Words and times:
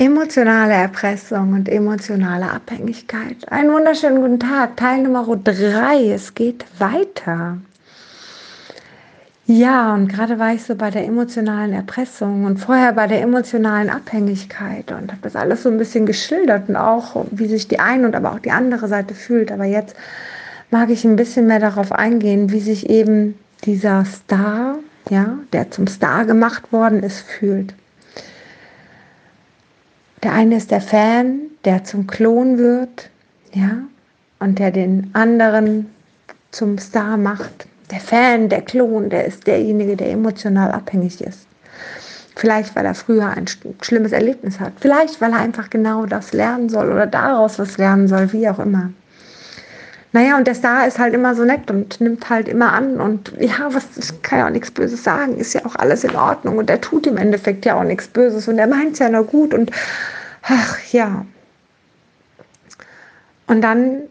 Emotionale 0.00 0.74
Erpressung 0.74 1.54
und 1.54 1.68
emotionale 1.68 2.48
Abhängigkeit. 2.48 3.50
Einen 3.50 3.72
wunderschönen 3.72 4.20
guten 4.20 4.38
Tag, 4.38 4.76
Teil 4.76 5.02
Nummer 5.02 5.26
3. 5.26 6.12
Es 6.12 6.36
geht 6.36 6.64
weiter. 6.78 7.58
Ja, 9.46 9.92
und 9.94 10.06
gerade 10.06 10.38
war 10.38 10.54
ich 10.54 10.62
so 10.62 10.76
bei 10.76 10.90
der 10.90 11.04
emotionalen 11.04 11.72
Erpressung 11.72 12.44
und 12.44 12.58
vorher 12.58 12.92
bei 12.92 13.08
der 13.08 13.20
emotionalen 13.22 13.90
Abhängigkeit 13.90 14.92
und 14.92 15.10
habe 15.10 15.22
das 15.22 15.34
alles 15.34 15.64
so 15.64 15.68
ein 15.68 15.78
bisschen 15.78 16.06
geschildert 16.06 16.68
und 16.68 16.76
auch, 16.76 17.26
wie 17.32 17.48
sich 17.48 17.66
die 17.66 17.80
eine 17.80 18.06
und 18.06 18.14
aber 18.14 18.34
auch 18.34 18.38
die 18.38 18.52
andere 18.52 18.86
Seite 18.86 19.14
fühlt. 19.14 19.50
Aber 19.50 19.64
jetzt 19.64 19.96
mag 20.70 20.90
ich 20.90 21.04
ein 21.04 21.16
bisschen 21.16 21.48
mehr 21.48 21.58
darauf 21.58 21.90
eingehen, 21.90 22.52
wie 22.52 22.60
sich 22.60 22.88
eben 22.88 23.36
dieser 23.64 24.04
Star, 24.04 24.76
ja, 25.10 25.38
der 25.52 25.72
zum 25.72 25.88
Star 25.88 26.24
gemacht 26.24 26.72
worden 26.72 27.02
ist, 27.02 27.22
fühlt. 27.22 27.74
Der 30.22 30.32
eine 30.32 30.56
ist 30.56 30.70
der 30.70 30.80
Fan, 30.80 31.40
der 31.64 31.84
zum 31.84 32.06
Klon 32.06 32.58
wird, 32.58 33.10
ja, 33.52 33.78
und 34.40 34.58
der 34.58 34.70
den 34.70 35.10
anderen 35.12 35.86
zum 36.50 36.78
Star 36.78 37.16
macht. 37.16 37.68
Der 37.90 38.00
Fan, 38.00 38.48
der 38.48 38.62
Klon, 38.62 39.10
der 39.10 39.26
ist 39.26 39.46
derjenige, 39.46 39.96
der 39.96 40.10
emotional 40.10 40.72
abhängig 40.72 41.20
ist. 41.20 41.46
Vielleicht, 42.34 42.76
weil 42.76 42.84
er 42.84 42.94
früher 42.94 43.28
ein 43.28 43.46
schlimmes 43.82 44.12
Erlebnis 44.12 44.60
hat. 44.60 44.72
Vielleicht, 44.80 45.20
weil 45.20 45.32
er 45.32 45.38
einfach 45.38 45.70
genau 45.70 46.06
das 46.06 46.32
lernen 46.32 46.68
soll 46.68 46.92
oder 46.92 47.06
daraus 47.06 47.58
was 47.58 47.78
lernen 47.78 48.06
soll, 48.06 48.32
wie 48.32 48.48
auch 48.48 48.58
immer. 48.58 48.90
Naja, 50.12 50.38
und 50.38 50.46
der 50.46 50.54
Star 50.54 50.86
ist 50.86 50.98
halt 50.98 51.12
immer 51.12 51.34
so 51.34 51.44
nett 51.44 51.70
und 51.70 52.00
nimmt 52.00 52.30
halt 52.30 52.48
immer 52.48 52.72
an. 52.72 53.00
Und 53.00 53.32
ja, 53.38 53.72
was 53.72 53.84
ich 53.96 54.22
kann 54.22 54.38
ja 54.38 54.46
auch 54.46 54.50
nichts 54.50 54.70
Böses 54.70 55.04
sagen, 55.04 55.36
ist 55.36 55.52
ja 55.52 55.66
auch 55.66 55.76
alles 55.76 56.04
in 56.04 56.16
Ordnung. 56.16 56.56
Und 56.56 56.70
er 56.70 56.80
tut 56.80 57.06
im 57.06 57.18
Endeffekt 57.18 57.66
ja 57.66 57.78
auch 57.78 57.84
nichts 57.84 58.08
Böses 58.08 58.48
und 58.48 58.58
er 58.58 58.66
meint 58.66 58.94
es 58.94 58.98
ja 59.00 59.10
nur 59.10 59.24
gut. 59.24 59.52
Und 59.52 59.70
ach 60.42 60.78
ja. 60.90 61.26
Und 63.46 63.60
dann 63.60 64.02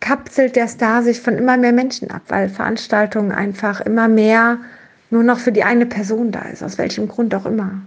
kapselt 0.00 0.56
der 0.56 0.68
Star 0.68 1.02
sich 1.02 1.20
von 1.20 1.36
immer 1.36 1.56
mehr 1.56 1.72
Menschen 1.72 2.10
ab, 2.10 2.22
weil 2.28 2.48
Veranstaltungen 2.48 3.32
einfach 3.32 3.80
immer 3.80 4.08
mehr 4.08 4.58
nur 5.10 5.22
noch 5.22 5.38
für 5.38 5.52
die 5.52 5.64
eine 5.64 5.86
Person 5.86 6.32
da 6.32 6.42
ist, 6.42 6.62
aus 6.62 6.78
welchem 6.78 7.08
Grund 7.08 7.34
auch 7.34 7.46
immer. 7.46 7.80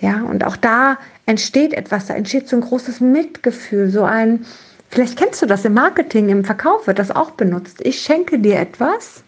Ja, 0.00 0.22
und 0.22 0.44
auch 0.44 0.56
da 0.56 0.98
entsteht 1.26 1.74
etwas, 1.74 2.06
da 2.06 2.14
entsteht 2.14 2.48
so 2.48 2.56
ein 2.56 2.62
großes 2.62 3.00
Mitgefühl, 3.00 3.90
so 3.90 4.04
ein, 4.04 4.46
Vielleicht 4.90 5.18
kennst 5.18 5.42
du 5.42 5.46
das 5.46 5.64
im 5.64 5.74
Marketing, 5.74 6.28
im 6.28 6.44
Verkauf 6.44 6.86
wird 6.86 6.98
das 6.98 7.10
auch 7.10 7.32
benutzt. 7.32 7.80
Ich 7.82 8.00
schenke 8.00 8.38
dir 8.38 8.58
etwas, 8.58 9.22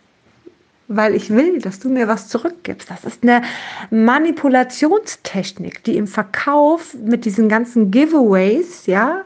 weil 0.89 1.14
ich 1.14 1.30
will, 1.30 1.61
dass 1.61 1.78
du 1.78 1.89
mir 1.89 2.08
was 2.08 2.28
zurückgibst. 2.28 2.91
Das 2.91 3.05
ist 3.05 3.22
eine 3.22 3.42
Manipulationstechnik, 3.91 5.84
die 5.84 5.97
im 5.97 6.06
Verkauf 6.06 6.94
mit 6.94 7.25
diesen 7.25 7.48
ganzen 7.48 7.91
Giveaways, 7.91 8.86
ja, 8.86 9.22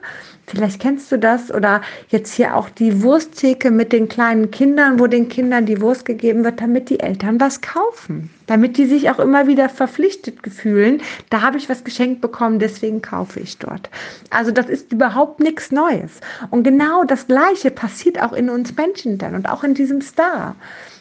Vielleicht 0.46 0.80
kennst 0.80 1.10
du 1.10 1.18
das 1.18 1.50
oder 1.50 1.80
jetzt 2.08 2.34
hier 2.34 2.54
auch 2.54 2.68
die 2.68 3.02
Wursttheke 3.02 3.70
mit 3.70 3.92
den 3.92 4.08
kleinen 4.08 4.50
Kindern, 4.50 5.00
wo 5.00 5.06
den 5.06 5.28
Kindern 5.28 5.64
die 5.64 5.80
Wurst 5.80 6.04
gegeben 6.04 6.44
wird, 6.44 6.60
damit 6.60 6.90
die 6.90 7.00
Eltern 7.00 7.40
was 7.40 7.60
kaufen. 7.62 8.30
Damit 8.46 8.76
die 8.76 8.84
sich 8.84 9.10
auch 9.10 9.18
immer 9.18 9.46
wieder 9.46 9.70
verpflichtet 9.70 10.40
fühlen. 10.52 11.00
Da 11.30 11.40
habe 11.40 11.56
ich 11.56 11.70
was 11.70 11.82
geschenkt 11.82 12.20
bekommen, 12.20 12.58
deswegen 12.58 13.00
kaufe 13.00 13.40
ich 13.40 13.56
dort. 13.58 13.88
Also 14.28 14.50
das 14.50 14.68
ist 14.68 14.92
überhaupt 14.92 15.40
nichts 15.40 15.72
Neues. 15.72 16.20
Und 16.50 16.62
genau 16.62 17.04
das 17.04 17.26
Gleiche 17.26 17.70
passiert 17.70 18.20
auch 18.20 18.34
in 18.34 18.50
uns 18.50 18.76
Menschen 18.76 19.16
dann 19.16 19.34
und 19.34 19.48
auch 19.48 19.64
in 19.64 19.72
diesem 19.72 20.02
Star. 20.02 20.56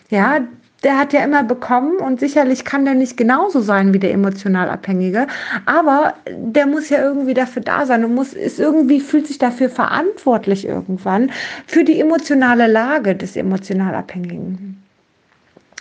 Ja, 0.09 0.39
der 0.83 0.97
hat 0.97 1.13
ja 1.13 1.23
immer 1.23 1.43
bekommen 1.43 1.97
und 1.97 2.19
sicherlich 2.19 2.65
kann 2.65 2.85
der 2.85 2.93
nicht 2.93 3.17
genauso 3.17 3.61
sein 3.61 3.93
wie 3.93 3.99
der 3.99 4.11
emotional 4.11 4.69
Abhängige, 4.69 5.27
aber 5.65 6.15
der 6.29 6.67
muss 6.67 6.89
ja 6.89 7.01
irgendwie 7.01 7.33
dafür 7.33 7.61
da 7.61 7.85
sein 7.85 8.03
und 8.03 8.15
muss, 8.15 8.33
ist 8.33 8.59
irgendwie, 8.59 8.99
fühlt 8.99 9.27
sich 9.27 9.37
dafür 9.37 9.69
verantwortlich 9.69 10.67
irgendwann 10.67 11.31
für 11.65 11.83
die 11.83 11.99
emotionale 11.99 12.67
Lage 12.67 13.15
des 13.15 13.35
emotional 13.35 13.95
Abhängigen. 13.95 14.83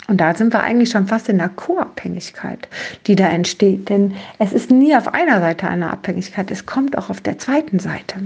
Und 0.09 0.21
da 0.21 0.35
sind 0.35 0.53
wir 0.53 0.63
eigentlich 0.63 0.91
schon 0.91 1.07
fast 1.07 1.29
in 1.29 1.39
der 1.39 1.49
Co-Abhängigkeit, 1.49 2.69
die 3.07 3.15
da 3.15 3.29
entsteht. 3.29 3.89
Denn 3.89 4.15
es 4.39 4.53
ist 4.53 4.71
nie 4.71 4.95
auf 4.95 5.15
einer 5.15 5.41
Seite 5.41 5.69
eine 5.69 5.91
Abhängigkeit, 5.91 6.51
es 6.51 6.67
kommt 6.67 6.99
auch 6.99 7.09
auf 7.09 7.21
der 7.21 7.39
zweiten 7.39 7.79
Seite. 7.79 8.17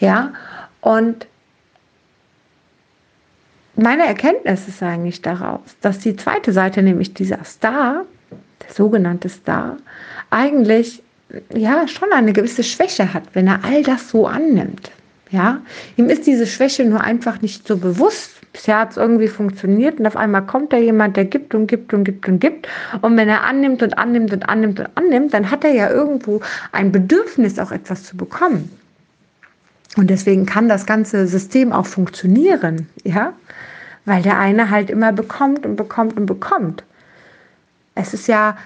Ja, 0.00 0.32
und 0.80 1.26
meine 3.76 4.06
Erkenntnis 4.06 4.68
ist 4.68 4.82
eigentlich 4.82 5.22
daraus, 5.22 5.60
dass 5.80 5.98
die 5.98 6.16
zweite 6.16 6.52
Seite, 6.52 6.82
nämlich 6.82 7.14
dieser 7.14 7.42
Star, 7.44 8.04
der 8.62 8.72
sogenannte 8.72 9.28
Star, 9.28 9.76
eigentlich 10.30 11.02
ja 11.54 11.88
schon 11.88 12.12
eine 12.12 12.32
gewisse 12.32 12.62
Schwäche 12.62 13.12
hat, 13.12 13.24
wenn 13.32 13.48
er 13.48 13.64
all 13.64 13.82
das 13.82 14.10
so 14.10 14.26
annimmt. 14.26 14.90
Ja, 15.30 15.60
ihm 15.96 16.08
ist 16.08 16.26
diese 16.26 16.46
Schwäche 16.46 16.84
nur 16.84 17.00
einfach 17.00 17.42
nicht 17.42 17.66
so 17.66 17.76
bewusst. 17.76 18.30
Bisher 18.52 18.78
hat 18.78 18.92
es 18.92 18.96
irgendwie 18.96 19.26
funktioniert 19.26 19.98
und 19.98 20.06
auf 20.06 20.16
einmal 20.16 20.46
kommt 20.46 20.72
da 20.72 20.76
jemand, 20.76 21.16
der 21.16 21.24
gibt 21.24 21.56
und 21.56 21.66
gibt 21.66 21.92
und 21.92 22.04
gibt 22.04 22.28
und 22.28 22.38
gibt. 22.38 22.68
Und 23.00 23.16
wenn 23.16 23.28
er 23.28 23.42
annimmt 23.42 23.82
und 23.82 23.98
annimmt 23.98 24.32
und 24.32 24.48
annimmt 24.48 24.78
und 24.78 24.88
annimmt, 24.94 25.34
dann 25.34 25.50
hat 25.50 25.64
er 25.64 25.72
ja 25.72 25.90
irgendwo 25.90 26.40
ein 26.70 26.92
Bedürfnis, 26.92 27.58
auch 27.58 27.72
etwas 27.72 28.04
zu 28.04 28.16
bekommen. 28.16 28.70
Und 29.96 30.10
deswegen 30.10 30.46
kann 30.46 30.68
das 30.68 30.86
ganze 30.86 31.26
System 31.26 31.72
auch 31.72 31.86
funktionieren, 31.86 32.88
ja, 33.04 33.32
weil 34.04 34.22
der 34.22 34.38
eine 34.38 34.70
halt 34.70 34.90
immer 34.90 35.12
bekommt 35.12 35.64
und 35.64 35.76
bekommt 35.76 36.16
und 36.16 36.26
bekommt. 36.26 36.84
Es 37.94 38.12
ist 38.12 38.26
ja 38.26 38.56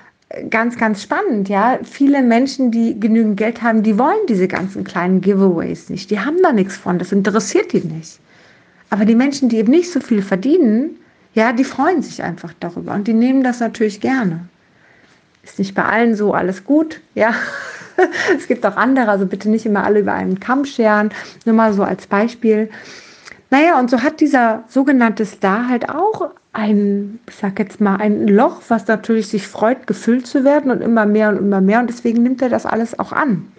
ganz, 0.50 0.76
ganz 0.76 1.02
spannend, 1.02 1.48
ja. 1.48 1.78
Viele 1.82 2.22
Menschen, 2.22 2.70
die 2.70 2.98
genügend 2.98 3.36
Geld 3.36 3.62
haben, 3.62 3.82
die 3.82 3.98
wollen 3.98 4.26
diese 4.28 4.48
ganzen 4.48 4.84
kleinen 4.84 5.20
Giveaways 5.20 5.90
nicht. 5.90 6.10
Die 6.10 6.20
haben 6.20 6.38
da 6.42 6.52
nichts 6.52 6.76
von, 6.76 6.98
das 6.98 7.12
interessiert 7.12 7.72
die 7.72 7.80
nicht. 7.80 8.18
Aber 8.90 9.04
die 9.04 9.14
Menschen, 9.14 9.48
die 9.48 9.58
eben 9.58 9.70
nicht 9.70 9.92
so 9.92 10.00
viel 10.00 10.22
verdienen, 10.22 10.96
ja, 11.34 11.52
die 11.52 11.64
freuen 11.64 12.02
sich 12.02 12.22
einfach 12.22 12.52
darüber 12.58 12.94
und 12.94 13.06
die 13.06 13.12
nehmen 13.12 13.42
das 13.42 13.60
natürlich 13.60 14.00
gerne. 14.00 14.48
Ist 15.42 15.58
nicht 15.58 15.74
bei 15.74 15.84
allen 15.84 16.14
so 16.14 16.34
alles 16.34 16.64
gut, 16.64 17.00
ja. 17.14 17.34
es 18.36 18.46
gibt 18.46 18.64
auch 18.64 18.76
andere, 18.76 19.10
also 19.10 19.26
bitte 19.26 19.48
nicht 19.48 19.66
immer 19.66 19.84
alle 19.84 20.00
über 20.00 20.12
einen 20.12 20.40
Kamm 20.40 20.64
scheren. 20.64 21.10
Nur 21.44 21.54
mal 21.54 21.72
so 21.72 21.82
als 21.82 22.06
Beispiel. 22.06 22.70
Naja, 23.50 23.78
und 23.78 23.90
so 23.90 24.02
hat 24.02 24.20
dieser 24.20 24.64
sogenannte 24.68 25.24
Star 25.24 25.68
halt 25.68 25.88
auch 25.88 26.30
ein, 26.52 27.18
ich 27.28 27.36
sag 27.36 27.58
jetzt 27.58 27.80
mal, 27.80 27.96
ein 27.96 28.28
Loch, 28.28 28.62
was 28.68 28.86
natürlich 28.86 29.28
sich 29.28 29.46
freut, 29.46 29.86
gefüllt 29.86 30.26
zu 30.26 30.44
werden 30.44 30.70
und 30.70 30.82
immer 30.82 31.06
mehr 31.06 31.30
und 31.30 31.38
immer 31.38 31.60
mehr. 31.60 31.80
Und 31.80 31.88
deswegen 31.88 32.22
nimmt 32.22 32.42
er 32.42 32.48
das 32.48 32.66
alles 32.66 32.98
auch 32.98 33.12
an. 33.12 33.50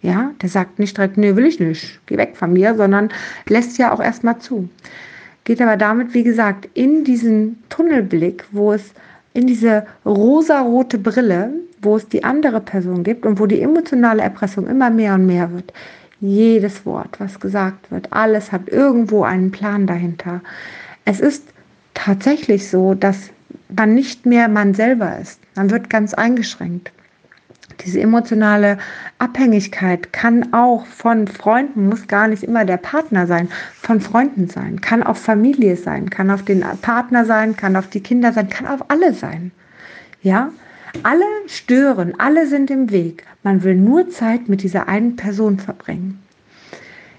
Ja, 0.00 0.30
der 0.40 0.48
sagt 0.48 0.78
nicht 0.78 0.96
direkt, 0.96 1.18
nee, 1.18 1.34
will 1.34 1.46
ich 1.46 1.58
nicht, 1.58 2.00
geh 2.06 2.16
weg 2.16 2.36
von 2.36 2.52
mir, 2.52 2.76
sondern 2.76 3.10
lässt 3.48 3.78
ja 3.78 3.92
auch 3.92 4.00
erstmal 4.00 4.38
zu. 4.38 4.68
Geht 5.42 5.60
aber 5.60 5.76
damit, 5.76 6.14
wie 6.14 6.22
gesagt, 6.22 6.68
in 6.74 7.02
diesen 7.02 7.62
Tunnelblick, 7.68 8.44
wo 8.52 8.72
es 8.72 8.92
in 9.34 9.46
diese 9.46 9.86
rosarote 10.04 10.98
Brille, 10.98 11.52
wo 11.82 11.96
es 11.96 12.08
die 12.08 12.24
andere 12.24 12.60
Person 12.60 13.04
gibt 13.04 13.26
und 13.26 13.38
wo 13.38 13.46
die 13.46 13.60
emotionale 13.60 14.22
Erpressung 14.22 14.66
immer 14.66 14.90
mehr 14.90 15.14
und 15.14 15.26
mehr 15.26 15.52
wird. 15.52 15.72
Jedes 16.20 16.84
Wort, 16.84 17.20
was 17.20 17.38
gesagt 17.38 17.90
wird, 17.90 18.12
alles 18.12 18.50
hat 18.50 18.68
irgendwo 18.68 19.22
einen 19.22 19.50
Plan 19.50 19.86
dahinter. 19.86 20.40
Es 21.04 21.20
ist 21.20 21.44
tatsächlich 21.94 22.68
so, 22.68 22.94
dass 22.94 23.30
man 23.74 23.94
nicht 23.94 24.26
mehr 24.26 24.48
man 24.48 24.74
selber 24.74 25.18
ist. 25.18 25.40
Man 25.54 25.70
wird 25.70 25.90
ganz 25.90 26.14
eingeschränkt. 26.14 26.92
Diese 27.84 28.00
emotionale 28.00 28.78
Abhängigkeit 29.18 30.12
kann 30.12 30.52
auch 30.52 30.84
von 30.86 31.28
Freunden, 31.28 31.88
muss 31.88 32.08
gar 32.08 32.26
nicht 32.26 32.42
immer 32.42 32.64
der 32.64 32.76
Partner 32.76 33.26
sein, 33.26 33.48
von 33.80 34.00
Freunden 34.00 34.48
sein, 34.48 34.80
kann 34.80 35.02
auf 35.04 35.18
Familie 35.18 35.76
sein, 35.76 36.10
kann 36.10 36.30
auf 36.30 36.42
den 36.42 36.64
Partner 36.82 37.24
sein, 37.24 37.56
kann 37.56 37.76
auf 37.76 37.88
die 37.88 38.00
Kinder 38.00 38.32
sein, 38.32 38.48
kann 38.48 38.66
auf 38.66 38.90
alle 38.90 39.12
sein. 39.12 39.52
Ja, 40.22 40.50
alle 41.02 41.24
stören, 41.46 42.14
alle 42.18 42.46
sind 42.46 42.70
im 42.70 42.90
Weg. 42.90 43.24
Man 43.42 43.62
will 43.62 43.76
nur 43.76 44.10
Zeit 44.10 44.48
mit 44.48 44.62
dieser 44.62 44.88
einen 44.88 45.16
Person 45.16 45.58
verbringen. 45.58 46.22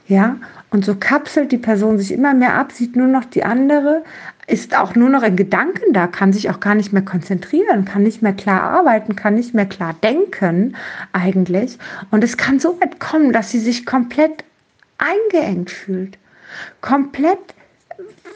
Ja, 0.08 0.38
und 0.72 0.86
so 0.86 0.96
kapselt 0.96 1.52
die 1.52 1.58
Person 1.58 1.98
sich 2.00 2.12
immer 2.12 2.34
mehr 2.34 2.56
ab, 2.56 2.72
sieht 2.72 2.96
nur 2.96 3.08
noch 3.08 3.26
die 3.26 3.44
andere, 3.44 4.04
ist 4.48 4.76
auch 4.76 4.96
nur 4.96 5.10
noch 5.10 5.24
in 5.24 5.36
Gedanken 5.36 5.94
da, 5.94 6.08
kann 6.08 6.34
sich 6.34 6.50
auch 6.50 6.60
gar 6.60 6.76
nicht 6.76 6.92
mehr 6.92 7.04
konzentrieren, 7.04 7.86
kann 7.86 8.04
nicht 8.04 8.22
mehr 8.22 8.34
klar 8.34 8.64
arbeiten, 8.64 9.16
kann 9.16 9.36
nicht 9.36 9.54
mehr 9.54 9.68
klar 9.68 9.96
denken 10.02 10.76
eigentlich. 11.14 11.78
Und 12.10 12.24
es 12.24 12.38
kann 12.38 12.60
so 12.60 12.80
weit 12.82 13.00
kommen, 13.00 13.34
dass 13.34 13.52
sie 13.52 13.60
sich 13.60 13.86
komplett 13.86 14.44
eingeengt 14.98 15.70
fühlt, 15.70 16.18
komplett 16.82 17.40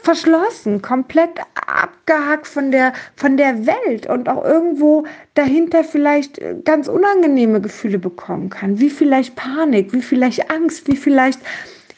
verschlossen, 0.04 0.82
komplett 0.82 1.30
abgehakt 1.66 2.46
von 2.46 2.70
der, 2.70 2.92
von 3.16 3.36
der 3.36 3.66
Welt 3.66 4.06
und 4.06 4.28
auch 4.28 4.44
irgendwo 4.44 5.06
dahinter 5.32 5.82
vielleicht 5.82 6.40
ganz 6.64 6.88
unangenehme 6.88 7.60
Gefühle 7.60 7.98
bekommen 7.98 8.50
kann, 8.50 8.78
wie 8.78 8.90
vielleicht 8.90 9.34
Panik, 9.34 9.92
wie 9.92 10.02
vielleicht 10.02 10.50
Angst, 10.50 10.86
wie 10.86 10.96
vielleicht, 10.96 11.40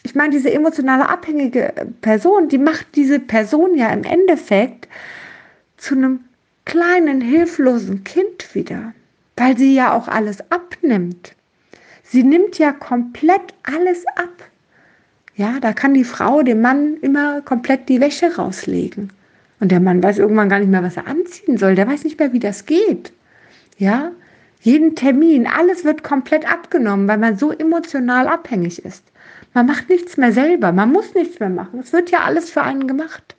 ich 0.04 0.14
meine, 0.14 0.30
diese 0.30 0.52
emotionale 0.52 1.08
abhängige 1.08 1.72
Person, 2.00 2.48
die 2.48 2.58
macht 2.58 2.86
diese 2.94 3.18
Person 3.18 3.76
ja 3.76 3.90
im 3.90 4.04
Endeffekt 4.04 4.88
zu 5.76 5.96
einem 5.96 6.20
kleinen, 6.64 7.20
hilflosen 7.20 8.04
Kind 8.04 8.54
wieder, 8.54 8.92
weil 9.36 9.58
sie 9.58 9.74
ja 9.74 9.92
auch 9.92 10.06
alles 10.06 10.40
abnimmt. 10.50 11.34
Sie 12.04 12.22
nimmt 12.22 12.58
ja 12.58 12.72
komplett 12.72 13.54
alles 13.64 14.06
ab. 14.16 14.50
Ja, 15.36 15.60
da 15.60 15.74
kann 15.74 15.92
die 15.92 16.04
Frau 16.04 16.42
dem 16.42 16.62
Mann 16.62 16.96
immer 17.02 17.42
komplett 17.42 17.90
die 17.90 18.00
Wäsche 18.00 18.36
rauslegen. 18.36 19.12
Und 19.60 19.70
der 19.70 19.80
Mann 19.80 20.02
weiß 20.02 20.18
irgendwann 20.18 20.48
gar 20.48 20.58
nicht 20.58 20.70
mehr, 20.70 20.82
was 20.82 20.96
er 20.96 21.06
anziehen 21.06 21.58
soll. 21.58 21.74
Der 21.74 21.86
weiß 21.86 22.04
nicht 22.04 22.18
mehr, 22.18 22.32
wie 22.32 22.40
das 22.40 22.64
geht. 22.64 23.12
Ja, 23.76 24.12
jeden 24.62 24.96
Termin, 24.96 25.46
alles 25.46 25.84
wird 25.84 26.02
komplett 26.02 26.50
abgenommen, 26.50 27.06
weil 27.06 27.18
man 27.18 27.36
so 27.36 27.52
emotional 27.52 28.28
abhängig 28.28 28.84
ist. 28.84 29.04
Man 29.52 29.66
macht 29.66 29.90
nichts 29.90 30.16
mehr 30.16 30.32
selber, 30.32 30.72
man 30.72 30.90
muss 30.90 31.14
nichts 31.14 31.38
mehr 31.38 31.50
machen. 31.50 31.80
Es 31.80 31.92
wird 31.92 32.10
ja 32.10 32.20
alles 32.20 32.50
für 32.50 32.62
einen 32.62 32.86
gemacht. 32.86 33.36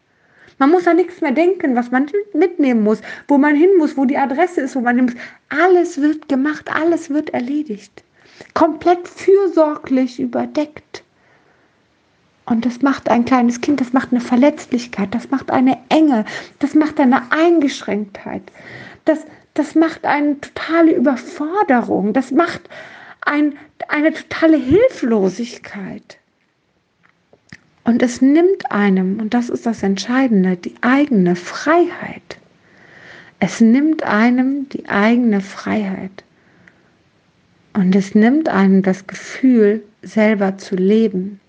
Man 0.59 0.69
muss 0.71 0.87
an 0.87 0.97
nichts 0.97 1.21
mehr 1.21 1.31
denken, 1.31 1.75
was 1.75 1.91
man 1.91 2.07
mitnehmen 2.33 2.83
muss, 2.83 3.01
wo 3.27 3.37
man 3.37 3.55
hin 3.55 3.69
muss, 3.77 3.97
wo 3.97 4.05
die 4.05 4.17
Adresse 4.17 4.61
ist, 4.61 4.75
wo 4.75 4.81
man 4.81 4.95
hin 4.95 5.05
muss. 5.05 5.15
Alles 5.49 5.99
wird 5.99 6.29
gemacht, 6.29 6.69
alles 6.73 7.09
wird 7.09 7.31
erledigt. 7.31 8.03
Komplett 8.53 9.07
fürsorglich 9.07 10.19
überdeckt. 10.19 11.03
Und 12.47 12.65
das 12.65 12.81
macht 12.81 13.09
ein 13.09 13.25
kleines 13.25 13.59
Kind, 13.59 13.81
das 13.81 13.91
macht 13.91 14.11
eine 14.11 14.21
Verletzlichkeit, 14.21 15.13
das 15.13 15.29
macht 15.29 15.51
eine 15.51 15.77
Enge, 15.89 16.23
das 16.59 16.75
macht 16.75 16.97
eine 16.97 17.29
Eingeschränktheit, 17.29 18.41
das, 19.03 19.19
das 19.53 19.75
macht 19.75 20.05
eine 20.05 20.39
totale 20.39 20.93
Überforderung, 20.93 22.13
das 22.13 22.31
macht 22.31 22.61
ein, 23.19 23.57
eine 23.89 24.13
totale 24.13 24.55
Hilflosigkeit. 24.55 26.19
Und 27.83 28.01
es 28.01 28.21
nimmt 28.21 28.71
einem, 28.71 29.19
und 29.19 29.33
das 29.33 29.49
ist 29.49 29.65
das 29.65 29.83
Entscheidende, 29.83 30.55
die 30.55 30.75
eigene 30.79 31.35
Freiheit. 31.35 32.37
Es 33.41 33.59
nimmt 33.59 34.03
einem 34.03 34.69
die 34.69 34.87
eigene 34.87 35.41
Freiheit. 35.41 36.23
Und 37.73 37.93
es 37.93 38.15
nimmt 38.15 38.47
einem 38.47 38.83
das 38.83 39.05
Gefühl, 39.05 39.83
selber 40.01 40.57
zu 40.57 40.75
leben. 40.75 41.41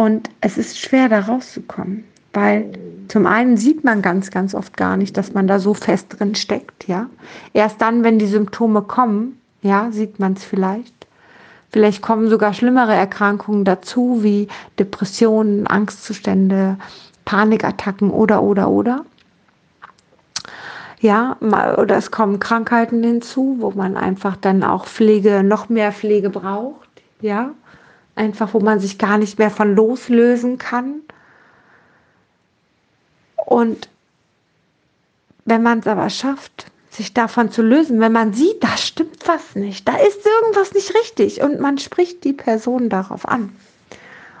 Und 0.00 0.30
es 0.40 0.56
ist 0.56 0.78
schwer, 0.78 1.10
da 1.10 1.20
rauszukommen, 1.20 2.04
weil 2.32 2.72
zum 3.08 3.26
einen 3.26 3.58
sieht 3.58 3.84
man 3.84 4.00
ganz, 4.00 4.30
ganz 4.30 4.54
oft 4.54 4.78
gar 4.78 4.96
nicht, 4.96 5.14
dass 5.18 5.34
man 5.34 5.46
da 5.46 5.58
so 5.58 5.74
fest 5.74 6.06
drin 6.18 6.34
steckt, 6.34 6.88
ja. 6.88 7.10
Erst 7.52 7.82
dann, 7.82 8.02
wenn 8.02 8.18
die 8.18 8.26
Symptome 8.26 8.80
kommen, 8.80 9.38
ja, 9.60 9.92
sieht 9.92 10.18
man 10.18 10.32
es 10.32 10.44
vielleicht. 10.44 10.94
Vielleicht 11.70 12.00
kommen 12.00 12.30
sogar 12.30 12.54
schlimmere 12.54 12.94
Erkrankungen 12.94 13.66
dazu, 13.66 14.20
wie 14.22 14.48
Depressionen, 14.78 15.66
Angstzustände, 15.66 16.78
Panikattacken 17.26 18.10
oder, 18.10 18.42
oder, 18.42 18.70
oder. 18.70 19.04
Ja, 21.02 21.36
oder 21.42 21.98
es 21.98 22.10
kommen 22.10 22.40
Krankheiten 22.40 23.02
hinzu, 23.02 23.56
wo 23.58 23.72
man 23.72 23.98
einfach 23.98 24.36
dann 24.36 24.62
auch 24.62 24.86
Pflege, 24.86 25.42
noch 25.42 25.68
mehr 25.68 25.92
Pflege 25.92 26.30
braucht. 26.30 26.88
Ja, 27.20 27.50
einfach 28.20 28.52
wo 28.52 28.60
man 28.60 28.80
sich 28.80 28.98
gar 28.98 29.16
nicht 29.16 29.38
mehr 29.38 29.50
von 29.50 29.74
loslösen 29.74 30.58
kann. 30.58 31.00
Und 33.46 33.88
wenn 35.46 35.62
man 35.62 35.78
es 35.80 35.86
aber 35.86 36.10
schafft, 36.10 36.66
sich 36.90 37.14
davon 37.14 37.50
zu 37.50 37.62
lösen, 37.62 37.98
wenn 37.98 38.12
man 38.12 38.34
sieht, 38.34 38.62
da 38.62 38.76
stimmt 38.76 39.26
was 39.26 39.54
nicht, 39.54 39.88
da 39.88 39.96
ist 39.96 40.26
irgendwas 40.26 40.74
nicht 40.74 40.94
richtig 40.94 41.40
und 41.40 41.60
man 41.60 41.78
spricht 41.78 42.24
die 42.24 42.34
Person 42.34 42.90
darauf 42.90 43.26
an. 43.26 43.56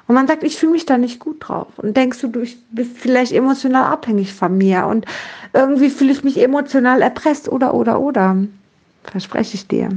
Und 0.06 0.14
man 0.14 0.26
sagt, 0.26 0.42
ich 0.42 0.56
fühle 0.56 0.72
mich 0.72 0.86
da 0.86 0.98
nicht 0.98 1.20
gut 1.20 1.36
drauf. 1.48 1.68
Und 1.76 1.96
denkst 1.96 2.20
du, 2.20 2.28
du 2.28 2.44
bist 2.72 2.98
vielleicht 2.98 3.32
emotional 3.32 3.84
abhängig 3.84 4.34
von 4.34 4.58
mir 4.58 4.86
und 4.86 5.06
irgendwie 5.52 5.88
fühle 5.88 6.12
ich 6.12 6.24
mich 6.24 6.42
emotional 6.42 7.00
erpresst 7.00 7.48
oder, 7.48 7.72
oder, 7.74 8.00
oder. 8.00 8.36
Verspreche 9.04 9.54
ich 9.54 9.68
dir. 9.68 9.88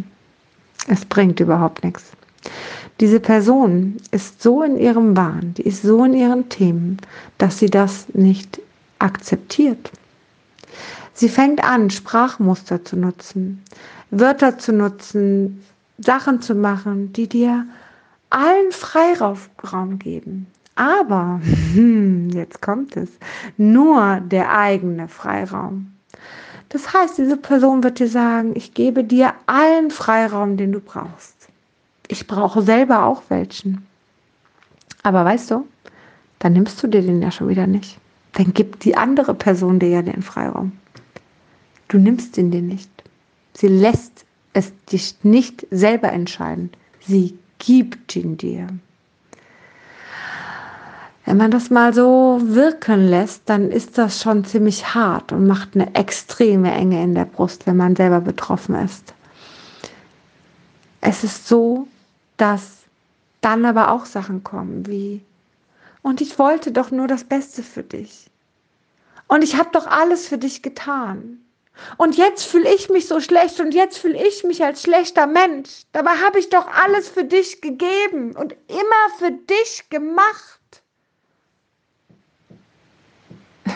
Es 0.88 1.04
bringt 1.04 1.40
überhaupt 1.40 1.84
nichts. 1.84 2.12
Diese 3.00 3.20
Person 3.20 3.98
ist 4.12 4.42
so 4.42 4.62
in 4.62 4.78
ihrem 4.78 5.18
Wahn, 5.18 5.54
die 5.58 5.64
ist 5.64 5.82
so 5.82 6.04
in 6.06 6.14
ihren 6.14 6.48
Themen, 6.50 6.98
dass 7.38 7.60
sie 7.60 7.70
das 7.70 8.08
nicht 8.14 8.62
akzeptiert. 9.00 9.92
Sie 11.14 11.30
fängt 11.30 11.64
an, 11.64 11.90
Sprachmuster 11.90 12.84
zu 12.84 12.96
nutzen, 12.96 13.64
Wörter 14.12 14.58
zu 14.58 14.74
nutzen, 14.74 15.64
Sachen 15.98 16.42
zu 16.42 16.56
machen, 16.56 17.14
die 17.14 17.28
dir 17.28 17.66
allen 18.30 18.72
Freiraum 18.72 20.00
geben. 20.00 20.48
Aber, 20.76 21.40
jetzt 22.34 22.62
kommt 22.62 22.98
es, 22.98 23.10
nur 23.58 24.20
der 24.22 24.58
eigene 24.58 25.08
Freiraum. 25.08 25.92
Das 26.70 26.92
heißt, 26.92 27.20
diese 27.20 27.38
Person 27.38 27.84
wird 27.84 28.00
dir 28.00 28.08
sagen, 28.08 28.54
ich 28.56 28.74
gebe 28.74 29.04
dir 29.04 29.34
allen 29.46 29.92
Freiraum, 29.92 30.58
den 30.58 30.72
du 30.72 30.80
brauchst. 30.80 31.43
Ich 32.14 32.28
brauche 32.28 32.62
selber 32.62 33.06
auch 33.06 33.24
welchen. 33.30 33.88
Aber 35.02 35.26
weißt 35.26 35.50
du, 35.50 35.68
dann 36.38 36.54
nimmst 36.54 36.84
du 36.84 36.86
dir 36.86 37.02
den 37.02 37.24
ja 37.24 37.32
schon 37.32 37.50
wieder 37.50 37.66
nicht. 37.66 37.98
Dann 38.34 38.54
gibt 38.54 38.86
die 38.86 38.96
andere 38.96 39.34
Person 39.34 39.80
dir 39.80 39.90
ja 39.90 40.02
den 40.04 40.22
Freiraum. 40.22 40.74
Du 41.88 41.98
nimmst 41.98 42.38
ihn 42.38 42.52
dir 42.52 42.62
nicht. 42.62 42.92
Sie 43.54 43.68
lässt 43.68 44.26
es 44.54 44.72
dich 44.92 45.16
nicht 45.24 45.66
selber 45.72 46.12
entscheiden. 46.12 46.70
Sie 47.00 47.36
gibt 47.58 48.16
ihn 48.16 48.38
dir. 48.38 48.68
Wenn 51.26 51.38
man 51.38 51.50
das 51.50 51.72
mal 51.72 51.96
so 51.96 52.40
wirken 52.44 53.08
lässt, 53.08 53.50
dann 53.50 53.72
ist 53.72 53.98
das 53.98 54.22
schon 54.22 54.46
ziemlich 54.46 54.94
hart 54.94 55.32
und 55.32 55.48
macht 55.48 55.70
eine 55.74 55.96
extreme 55.96 56.72
Enge 56.72 57.02
in 57.02 57.16
der 57.16 57.26
Brust, 57.26 57.66
wenn 57.66 57.78
man 57.78 57.96
selber 57.96 58.22
betroffen 58.22 58.76
ist. 58.76 59.16
Es 61.02 61.24
ist 61.24 61.48
so, 61.48 61.88
dass 62.38 62.84
dann 63.42 63.66
aber 63.66 63.92
auch 63.92 64.06
Sachen 64.06 64.44
kommen 64.44 64.88
wie, 64.88 65.22
und 66.02 66.22
ich 66.22 66.38
wollte 66.38 66.72
doch 66.72 66.92
nur 66.92 67.08
das 67.08 67.24
Beste 67.24 67.64
für 67.64 67.84
dich. 67.84 68.30
Und 69.28 69.44
ich 69.44 69.58
habe 69.58 69.70
doch 69.72 69.88
alles 69.88 70.28
für 70.28 70.38
dich 70.38 70.62
getan. 70.62 71.40
Und 71.98 72.18
jetzt 72.18 72.44
fühle 72.44 72.72
ich 72.74 72.90
mich 72.90 73.08
so 73.08 73.20
schlecht 73.20 73.60
und 73.60 73.74
jetzt 73.74 73.98
fühle 73.98 74.22
ich 74.24 74.44
mich 74.44 74.64
als 74.64 74.84
schlechter 74.84 75.26
Mensch. 75.26 75.84
Dabei 75.92 76.12
habe 76.12 76.40
ich 76.40 76.50
doch 76.50 76.68
alles 76.68 77.10
für 77.10 77.24
dich 77.24 77.62
gegeben 77.62 78.36
und 78.36 78.54
immer 78.68 79.18
für 79.18 79.32
dich 79.32 79.90
gemacht. 79.90 80.60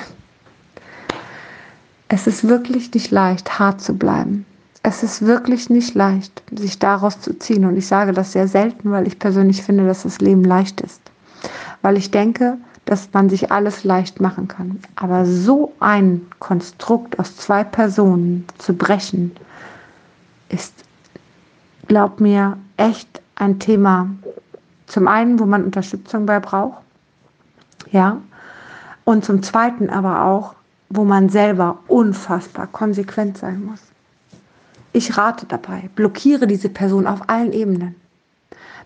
Es 2.10 2.26
ist 2.26 2.48
wirklich 2.48 2.94
nicht 2.94 3.12
leicht, 3.12 3.60
hart 3.60 3.82
zu 3.82 3.94
bleiben 3.94 4.46
es 4.88 5.04
ist 5.04 5.26
wirklich 5.26 5.70
nicht 5.70 5.96
leicht, 5.96 6.42
sich 6.50 6.80
daraus 6.80 7.20
zu 7.20 7.38
ziehen. 7.38 7.66
Und 7.66 7.76
ich 7.76 7.88
sage 7.88 8.14
das 8.14 8.32
sehr 8.32 8.48
selten, 8.48 8.90
weil 8.90 9.06
ich 9.06 9.20
persönlich 9.20 9.62
finde, 9.62 9.86
dass 9.86 10.04
das 10.04 10.22
Leben 10.22 10.46
leicht 10.46 10.80
ist. 10.80 11.02
Weil 11.82 11.98
ich 11.98 12.10
denke, 12.10 12.58
dass 12.86 13.10
man 13.12 13.28
sich 13.28 13.52
alles 13.52 13.84
leicht 13.84 14.22
machen 14.22 14.48
kann. 14.48 14.80
Aber 14.96 15.26
so 15.26 15.74
ein 15.82 16.26
Konstrukt 16.40 17.20
aus 17.20 17.36
zwei 17.36 17.66
Personen 17.66 18.46
zu 18.60 18.74
brechen, 18.74 19.36
ist, 20.48 20.74
glaub 21.90 22.22
mir, 22.22 22.58
echt 22.78 23.22
ein 23.36 23.60
Thema. 23.60 24.10
Zum 24.86 25.10
einen, 25.10 25.38
wo 25.38 25.46
man 25.46 25.66
Unterstützung 25.66 26.26
bei 26.26 26.40
braucht. 26.40 26.82
Ja. 27.92 28.22
Und 29.04 29.26
zum 29.26 29.44
zweiten 29.44 29.90
aber 29.90 30.24
auch, 30.24 30.56
wo 30.88 31.04
man 31.04 31.28
selber 31.28 31.80
unfassbar 31.90 32.68
konsequent 32.68 33.38
sein 33.38 33.66
muss. 33.66 33.82
Ich 34.94 35.18
rate 35.18 35.46
dabei, 35.46 35.90
blockiere 35.96 36.48
diese 36.48 36.70
Person 36.70 37.08
auf 37.08 37.30
allen 37.30 37.54
Ebenen. 37.54 37.96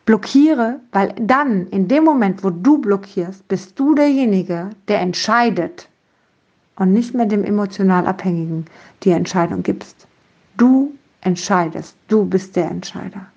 Blockiere, 0.05 0.79
weil 0.91 1.13
dann, 1.20 1.67
in 1.67 1.88
dem 1.88 2.03
Moment, 2.03 2.43
wo 2.43 2.50
du 2.50 2.79
blockierst, 2.79 3.48
bist 3.48 3.79
du 3.79 3.93
derjenige, 3.93 4.72
der 4.88 5.00
entscheidet 5.00 5.88
und 6.75 6.91
nicht 6.91 7.13
mehr 7.13 7.27
dem 7.27 7.43
emotional 7.43 8.08
Abhängigen 8.08 8.65
die 9.03 9.12
Entscheidung 9.12 9.62
gibst. 9.62 10.08
Du 10.58 10.93
entscheidest, 11.22 11.96
du 12.08 12.25
bist 12.25 12.55
der 12.55 12.70
Entscheider. 12.70 13.27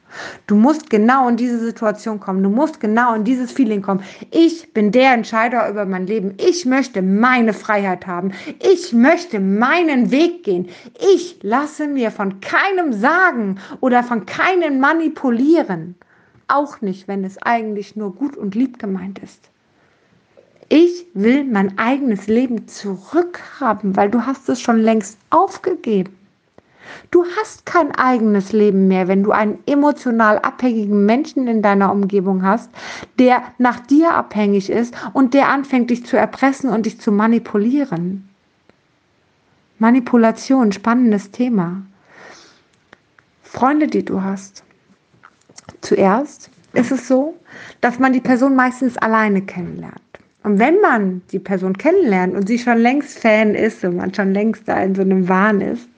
Du 0.47 0.55
musst 0.55 0.91
genau 0.91 1.29
in 1.29 1.37
diese 1.37 1.59
Situation 1.59 2.21
kommen. 2.21 2.43
Du 2.43 2.49
musst 2.49 2.81
genau 2.81 3.15
in 3.15 3.25
dieses 3.25 3.53
Feeling 3.53 3.83
kommen. 3.83 4.03
Ich 4.31 4.73
bin 4.73 4.93
der 4.93 5.15
Entscheider 5.15 5.69
über 5.69 5.87
mein 5.87 6.07
Leben. 6.07 6.35
Ich 6.39 6.67
möchte 6.67 7.03
meine 7.03 7.53
Freiheit 7.53 8.07
haben. 8.07 8.33
Ich 8.61 8.93
möchte 8.93 9.41
meinen 9.41 10.11
Weg 10.11 10.45
gehen. 10.45 10.69
Ich 11.15 11.39
lasse 11.43 11.87
mir 11.87 12.11
von 12.11 12.41
keinem 12.41 12.93
sagen 12.93 13.59
oder 13.81 14.03
von 14.03 14.27
keinem 14.27 14.81
manipulieren. 14.81 15.95
Auch 16.49 16.81
nicht, 16.81 17.09
wenn 17.09 17.25
es 17.25 17.41
eigentlich 17.43 17.97
nur 17.97 18.15
gut 18.15 18.37
und 18.37 18.55
lieb 18.55 18.79
gemeint 18.79 19.19
ist. 19.19 19.51
Ich 20.69 21.07
will 21.15 21.45
mein 21.45 21.79
eigenes 21.79 22.27
Leben 22.27 22.67
zurückhaben, 22.67 23.97
weil 23.97 24.11
du 24.11 24.27
hast 24.27 24.49
es 24.49 24.61
schon 24.61 24.79
längst 24.79 25.19
aufgegeben. 25.31 26.17
Du 27.11 27.25
hast 27.39 27.67
kein 27.67 27.95
eigenes 27.95 28.53
Leben 28.53 28.89
mehr, 28.89 29.09
wenn 29.09 29.23
du 29.23 29.33
einen 29.33 29.59
emotional 29.67 30.39
abhängigen 30.39 31.07
Menschen 31.07 31.47
in 31.47 31.63
deiner 31.63 31.93
Umgebung 31.93 32.43
hast, 32.43 32.71
der 33.19 33.43
nach 33.59 33.81
dir 33.81 34.15
abhängig 34.15 34.71
ist 34.71 34.95
und 35.13 35.35
der 35.35 35.49
anfängt, 35.49 35.91
dich 35.91 36.05
zu 36.05 36.17
erpressen 36.17 36.71
und 36.71 36.87
dich 36.87 37.01
zu 37.01 37.13
manipulieren. 37.13 38.29
Manipulation, 39.79 40.73
spannendes 40.73 41.31
Thema. 41.31 41.83
Freunde, 43.43 43.87
die 43.87 44.05
du 44.05 44.23
hast, 44.23 44.65
zuerst 45.81 46.51
ist 46.73 46.91
es 46.91 47.07
so, 47.07 47.39
dass 47.81 47.99
man 47.99 48.13
die 48.13 48.21
Person 48.21 48.57
meistens 48.57 48.97
alleine 48.99 49.43
kennenlernt. 49.43 50.01
Und 50.43 50.59
wenn 50.59 50.81
man 50.81 51.23
die 51.33 51.39
Person 51.39 51.77
kennenlernt 51.77 52.35
und 52.35 52.47
sie 52.47 52.59
schon 52.59 52.79
längst 52.79 53.19
Fan 53.19 53.55
ist 53.55 53.83
und 53.85 53.97
man 53.97 54.13
schon 54.13 54.33
längst 54.33 54.69
da 54.69 54.83
in 54.83 54.95
so 54.95 55.03
einem 55.03 55.29
Wahn 55.29 55.61
ist, 55.61 55.89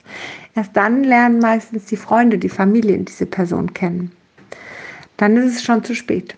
erst 0.56 0.76
dann 0.76 1.04
lernen 1.04 1.38
meistens 1.38 1.84
die 1.84 1.96
Freunde, 1.96 2.38
die 2.38 2.48
Familien 2.48 3.04
diese 3.04 3.26
Person 3.26 3.74
kennen. 3.74 4.10
Dann 5.16 5.36
ist 5.36 5.56
es 5.56 5.62
schon 5.62 5.84
zu 5.84 5.94
spät. 5.94 6.34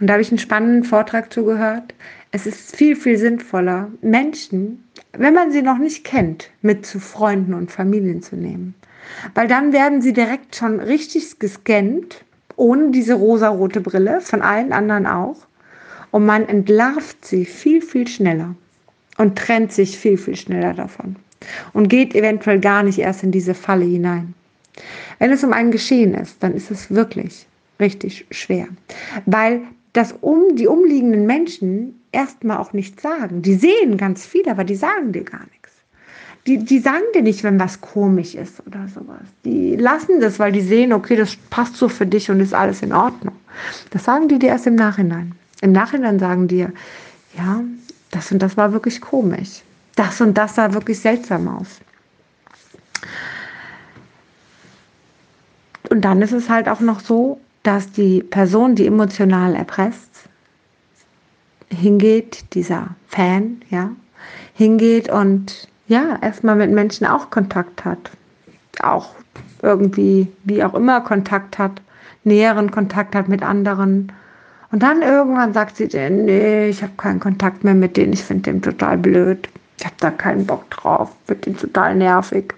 Und 0.00 0.06
da 0.06 0.14
habe 0.14 0.22
ich 0.22 0.30
einen 0.30 0.38
spannenden 0.38 0.84
Vortrag 0.84 1.32
zugehört. 1.32 1.94
Es 2.30 2.46
ist 2.46 2.76
viel, 2.76 2.96
viel 2.96 3.18
sinnvoller, 3.18 3.90
Menschen, 4.00 4.84
wenn 5.12 5.34
man 5.34 5.50
sie 5.50 5.62
noch 5.62 5.78
nicht 5.78 6.04
kennt, 6.04 6.50
mit 6.62 6.86
zu 6.86 7.00
Freunden 7.00 7.54
und 7.54 7.70
Familien 7.70 8.22
zu 8.22 8.36
nehmen. 8.36 8.74
Weil 9.34 9.48
dann 9.48 9.72
werden 9.72 10.02
sie 10.02 10.12
direkt 10.12 10.56
schon 10.56 10.80
richtig 10.80 11.38
gescannt, 11.38 12.24
ohne 12.56 12.90
diese 12.90 13.14
rosarote 13.14 13.80
Brille, 13.80 14.20
von 14.20 14.42
allen 14.42 14.72
anderen 14.72 15.06
auch. 15.06 15.36
Und 16.10 16.26
man 16.26 16.46
entlarvt 16.48 17.24
sie 17.24 17.44
viel, 17.44 17.82
viel 17.82 18.06
schneller 18.06 18.54
und 19.16 19.36
trennt 19.36 19.72
sich 19.72 19.98
viel, 19.98 20.18
viel 20.18 20.36
schneller 20.36 20.74
davon 20.74 21.16
und 21.72 21.88
geht 21.88 22.14
eventuell 22.14 22.60
gar 22.60 22.82
nicht 22.82 22.98
erst 22.98 23.22
in 23.22 23.30
diese 23.30 23.54
Falle 23.54 23.84
hinein. 23.84 24.34
Wenn 25.18 25.32
es 25.32 25.44
um 25.44 25.52
ein 25.52 25.70
Geschehen 25.70 26.14
ist, 26.14 26.36
dann 26.40 26.54
ist 26.54 26.70
es 26.70 26.90
wirklich 26.90 27.46
richtig 27.80 28.26
schwer, 28.30 28.68
weil 29.26 29.62
das 29.92 30.14
um 30.20 30.56
die 30.56 30.66
umliegenden 30.66 31.26
Menschen 31.26 32.00
erstmal 32.12 32.58
auch 32.58 32.72
nichts 32.72 33.02
sagen. 33.02 33.42
Die 33.42 33.54
sehen 33.54 33.96
ganz 33.96 34.26
viel, 34.26 34.48
aber 34.48 34.64
die 34.64 34.76
sagen 34.76 35.12
dir 35.12 35.24
gar 35.24 35.40
nichts. 35.40 35.72
Die, 36.46 36.58
die 36.58 36.78
sagen 36.78 37.04
dir 37.14 37.22
nicht, 37.22 37.44
wenn 37.44 37.60
was 37.60 37.80
komisch 37.80 38.34
ist 38.34 38.64
oder 38.66 38.86
sowas. 38.88 39.20
Die 39.44 39.76
lassen 39.76 40.20
das, 40.20 40.38
weil 40.38 40.52
die 40.52 40.60
sehen, 40.60 40.92
okay, 40.92 41.16
das 41.16 41.36
passt 41.50 41.76
so 41.76 41.88
für 41.88 42.06
dich 42.06 42.30
und 42.30 42.40
ist 42.40 42.54
alles 42.54 42.82
in 42.82 42.92
Ordnung. 42.92 43.34
Das 43.90 44.04
sagen 44.04 44.28
die 44.28 44.38
dir 44.38 44.50
erst 44.50 44.66
im 44.66 44.76
Nachhinein. 44.76 45.32
Im 45.60 45.72
Nachhinein 45.72 46.18
sagen 46.18 46.48
dir, 46.48 46.72
ja, 47.36 47.62
das 48.10 48.32
und 48.32 48.40
das 48.40 48.56
war 48.56 48.72
wirklich 48.72 49.00
komisch. 49.00 49.62
Das 49.98 50.20
und 50.20 50.38
das 50.38 50.54
sah 50.54 50.72
wirklich 50.74 51.00
seltsam 51.00 51.48
aus. 51.48 51.80
Und 55.90 56.02
dann 56.02 56.22
ist 56.22 56.30
es 56.30 56.48
halt 56.48 56.68
auch 56.68 56.78
noch 56.78 57.00
so, 57.00 57.40
dass 57.64 57.90
die 57.90 58.22
Person, 58.22 58.76
die 58.76 58.86
emotional 58.86 59.56
erpresst, 59.56 60.28
hingeht, 61.68 62.54
dieser 62.54 62.90
Fan, 63.08 63.60
ja, 63.70 63.90
hingeht 64.54 65.10
und 65.10 65.66
ja, 65.88 66.16
erstmal 66.22 66.54
mit 66.54 66.70
Menschen 66.70 67.04
auch 67.04 67.30
Kontakt 67.30 67.84
hat. 67.84 68.12
Auch 68.80 69.16
irgendwie, 69.62 70.28
wie 70.44 70.62
auch 70.62 70.74
immer, 70.74 71.00
Kontakt 71.00 71.58
hat, 71.58 71.82
näheren 72.22 72.70
Kontakt 72.70 73.16
hat 73.16 73.28
mit 73.28 73.42
anderen. 73.42 74.12
Und 74.70 74.84
dann 74.84 75.02
irgendwann 75.02 75.54
sagt 75.54 75.76
sie, 75.76 75.88
nee, 75.88 76.68
ich 76.68 76.84
habe 76.84 76.92
keinen 76.96 77.18
Kontakt 77.18 77.64
mehr 77.64 77.74
mit 77.74 77.96
denen, 77.96 78.12
ich 78.12 78.22
finde 78.22 78.52
den 78.52 78.62
total 78.62 78.96
blöd. 78.96 79.48
Ich 79.78 79.84
habe 79.84 79.94
da 80.00 80.10
keinen 80.10 80.46
Bock 80.46 80.68
drauf, 80.70 81.12
wird 81.26 81.46
den 81.46 81.56
total 81.56 81.94
nervig. 81.94 82.54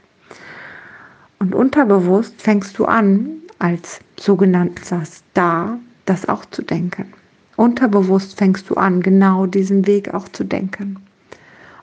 Und 1.39 1.55
unterbewusst 1.55 2.41
fängst 2.41 2.79
du 2.79 2.87
an, 2.87 3.29
als 3.59 4.01
sogenannter 4.19 5.05
Star 5.05 5.79
das 6.07 6.29
auch 6.29 6.45
zu 6.47 6.63
denken. 6.63 7.13
Unterbewusst 7.57 8.39
fängst 8.39 8.71
du 8.71 8.75
an, 8.75 9.03
genau 9.03 9.47
diesen 9.47 9.87
Weg 9.87 10.15
auch 10.15 10.29
zu 10.29 10.45
denken. 10.45 10.99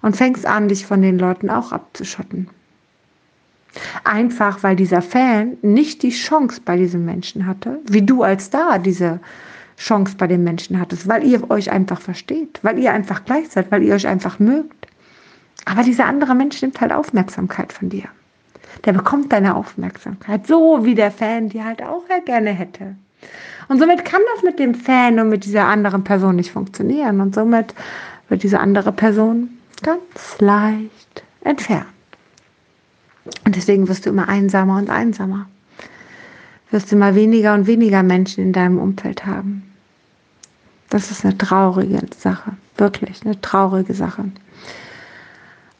Und 0.01 0.15
fängst 0.15 0.45
an, 0.45 0.69
dich 0.69 0.85
von 0.85 1.01
den 1.01 1.19
Leuten 1.19 1.49
auch 1.49 1.71
abzuschotten. 1.71 2.49
Einfach 4.03 4.63
weil 4.63 4.75
dieser 4.75 5.01
Fan 5.03 5.57
nicht 5.61 6.01
die 6.01 6.09
Chance 6.09 6.61
bei 6.63 6.77
diesem 6.77 7.05
Menschen 7.05 7.45
hatte, 7.45 7.79
wie 7.87 8.01
du 8.01 8.23
als 8.23 8.45
Star 8.45 8.79
diese 8.79 9.19
Chance 9.77 10.15
bei 10.17 10.25
den 10.25 10.43
Menschen 10.43 10.79
hattest, 10.79 11.07
weil 11.07 11.23
ihr 11.23 11.49
euch 11.51 11.71
einfach 11.71 12.01
versteht, 12.01 12.59
weil 12.63 12.79
ihr 12.79 12.91
einfach 12.91 13.25
gleich 13.25 13.49
seid, 13.49 13.71
weil 13.71 13.83
ihr 13.83 13.93
euch 13.93 14.07
einfach 14.07 14.39
mögt. 14.39 14.86
Aber 15.67 15.83
dieser 15.83 16.05
andere 16.05 16.33
Mensch 16.33 16.61
nimmt 16.61 16.79
halt 16.79 16.93
Aufmerksamkeit 16.93 17.73
von 17.73 17.89
dir. 17.89 18.05
Der 18.85 18.93
bekommt 18.93 19.33
deine 19.33 19.53
Aufmerksamkeit, 19.53 20.47
so 20.47 20.85
wie 20.85 20.95
der 20.95 21.11
Fan 21.11 21.49
die 21.49 21.61
halt 21.61 21.83
auch 21.83 22.03
gerne 22.23 22.51
hätte. 22.51 22.95
Und 23.67 23.79
somit 23.79 24.05
kann 24.05 24.21
das 24.33 24.43
mit 24.43 24.59
dem 24.59 24.73
Fan 24.73 25.19
und 25.19 25.27
mit 25.27 25.43
dieser 25.43 25.65
anderen 25.65 26.05
Person 26.05 26.37
nicht 26.37 26.51
funktionieren. 26.51 27.19
Und 27.19 27.35
somit 27.35 27.75
wird 28.29 28.43
diese 28.43 28.61
andere 28.61 28.93
Person 28.93 29.49
ganz 29.83 30.39
leicht 30.39 31.23
entfernt. 31.41 31.85
Und 33.45 33.57
deswegen 33.57 33.89
wirst 33.89 34.05
du 34.05 34.09
immer 34.11 34.29
einsamer 34.29 34.77
und 34.77 34.89
einsamer. 34.89 35.47
Wirst 36.71 36.91
du 36.91 36.95
immer 36.95 37.13
weniger 37.13 37.53
und 37.53 37.67
weniger 37.67 38.03
Menschen 38.03 38.41
in 38.41 38.53
deinem 38.53 38.77
Umfeld 38.77 39.25
haben. 39.25 39.63
Das 40.89 41.11
ist 41.11 41.25
eine 41.25 41.37
traurige 41.37 41.99
Sache. 42.17 42.53
Wirklich 42.77 43.25
eine 43.25 43.41
traurige 43.41 43.93
Sache. 43.93 44.31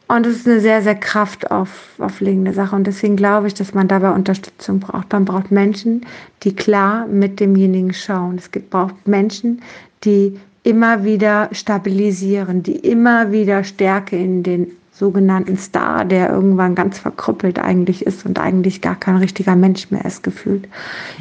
Und 0.08 0.26
es 0.26 0.38
ist 0.38 0.48
eine 0.48 0.62
sehr, 0.62 0.82
sehr 0.82 0.96
kraftauflegende 0.96 2.54
Sache. 2.54 2.76
Und 2.76 2.88
deswegen 2.88 3.18
glaube 3.18 3.48
ich, 3.48 3.54
dass 3.54 3.74
man 3.74 3.90
dabei 3.90 4.12
Unterstützung 4.12 4.80
braucht. 4.80 5.12
Man 5.12 5.26
braucht 5.26 5.52
Menschen, 5.52 6.06
die 6.44 6.56
klar 6.56 7.06
mit 7.08 7.40
demjenigen 7.42 7.94
schauen. 7.94 8.38
Es 8.38 8.52
gibt, 8.52 8.70
braucht 8.70 9.08
Menschen, 9.08 9.62
die 10.06 10.40
immer 10.64 11.04
wieder 11.04 11.50
stabilisieren, 11.52 12.64
die 12.64 12.78
immer 12.78 13.32
wieder 13.32 13.66
Stärke 13.66 14.18
in 14.18 14.44
den 14.44 14.68
sogenannten 14.92 15.58
Star, 15.58 16.06
der 16.06 16.32
irgendwann 16.32 16.74
ganz 16.74 17.00
verkrüppelt 17.00 17.60
eigentlich 17.60 18.06
ist 18.06 18.26
und 18.26 18.40
eigentlich 18.40 18.82
gar 18.82 18.96
kein 18.96 19.18
richtiger 19.18 19.56
Mensch 19.56 19.92
mehr 19.92 20.06
ist 20.06 20.24
gefühlt, 20.24 20.68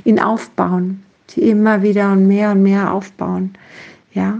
ihn 0.04 0.18
aufbauen, 0.18 1.02
die 1.30 1.50
immer 1.50 1.82
wieder 1.82 2.12
und 2.12 2.26
mehr 2.26 2.52
und 2.52 2.62
mehr 2.62 2.92
aufbauen. 2.92 3.54
Ja, 4.14 4.38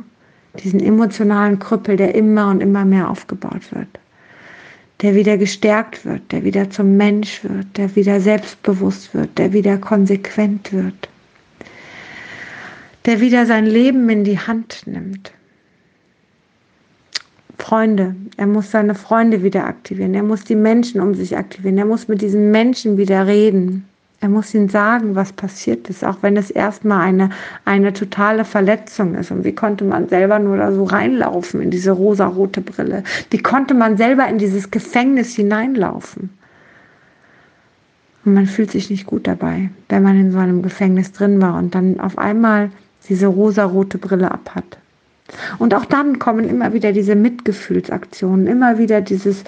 diesen 0.63 0.81
emotionalen 0.81 1.59
Krüppel, 1.59 1.97
der 1.97 2.15
immer 2.15 2.49
und 2.49 2.63
immer 2.63 2.87
mehr 2.87 3.11
aufgebaut 3.11 3.73
wird 3.73 3.89
der 5.03 5.15
wieder 5.15 5.37
gestärkt 5.37 6.05
wird, 6.05 6.33
der 6.33 6.45
wieder 6.45 6.71
zum 6.71 6.97
Mensch 6.97 7.45
wird, 7.45 7.77
der 7.77 7.95
wieder 7.97 8.21
selbstbewusst 8.21 9.15
wird, 9.15 9.37
der 9.39 9.53
wieder 9.53 9.77
konsequent 9.77 10.73
wird, 10.73 11.09
der 13.05 13.21
wieder 13.21 13.47
sein 13.47 13.67
Leben 13.67 14.09
in 14.09 14.25
die 14.25 14.39
Hand 14.39 14.83
nimmt. 14.87 15.33
Freunde, 17.59 18.15
er 18.37 18.47
muss 18.47 18.71
seine 18.71 18.95
Freunde 18.95 19.43
wieder 19.43 19.67
aktivieren, 19.67 20.15
er 20.15 20.23
muss 20.23 20.45
die 20.45 20.55
Menschen 20.55 21.01
um 21.01 21.15
sich 21.15 21.37
aktivieren, 21.37 21.79
er 21.79 21.85
muss 21.85 22.07
mit 22.07 22.23
diesen 22.23 22.51
Menschen 22.51 22.97
wieder 22.97 23.27
reden. 23.27 23.89
Er 24.27 24.31
muss 24.31 24.53
ihnen 24.55 24.69
sagen, 24.69 25.15
was 25.15 25.33
passiert 25.33 25.89
ist, 25.89 26.05
auch 26.05 26.17
wenn 26.23 26.37
es 26.37 26.51
erstmal 26.51 27.03
eine, 27.03 27.31
eine 27.65 27.93
totale 27.93 28.45
Verletzung 28.45 29.15
ist. 29.15 29.31
Und 29.31 29.45
wie 29.45 29.55
konnte 29.55 29.85
man 29.85 30.09
selber 30.09 30.41
nur 30.41 30.57
da 30.57 30.73
so 30.73 30.83
reinlaufen 30.83 31.61
in 31.61 31.71
diese 31.71 31.93
rosarote 31.93 32.61
Brille? 32.61 33.05
Wie 33.31 33.39
konnte 33.39 33.73
man 33.73 33.97
selber 33.97 34.27
in 34.27 34.39
dieses 34.39 34.73
Gefängnis 34.73 35.37
hineinlaufen? 35.37 36.31
Und 38.25 38.35
man 38.35 38.47
fühlt 38.47 38.73
sich 38.73 38.91
nicht 38.91 39.07
gut 39.07 39.29
dabei, 39.29 39.71
wenn 39.91 40.03
man 40.03 40.19
in 40.19 40.33
so 40.33 40.39
einem 40.39 40.61
Gefängnis 40.61 41.13
drin 41.13 41.41
war 41.41 41.57
und 41.57 41.77
dann 41.77 42.01
auf 42.01 42.19
einmal 42.19 42.73
diese 43.09 43.29
rosarote 43.29 43.97
Brille 43.97 44.33
abhat. 44.33 44.77
Und 45.59 45.73
auch 45.73 45.85
dann 45.85 46.19
kommen 46.19 46.49
immer 46.49 46.73
wieder 46.73 46.91
diese 46.91 47.15
Mitgefühlsaktionen, 47.15 48.49
immer 48.49 48.77
wieder 48.77 49.03
dieses, 49.03 49.45